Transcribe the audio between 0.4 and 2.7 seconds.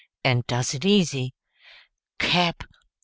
does it easy Cap.